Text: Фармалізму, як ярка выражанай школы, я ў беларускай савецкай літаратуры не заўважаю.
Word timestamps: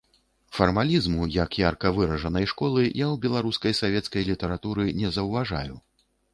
Фармалізму, 0.59 1.27
як 1.43 1.57
ярка 1.63 1.91
выражанай 1.99 2.49
школы, 2.53 2.81
я 2.85 2.89
ў 2.89 3.15
беларускай 3.27 3.79
савецкай 3.83 4.29
літаратуры 4.33 4.91
не 5.05 5.15
заўважаю. 5.21 5.73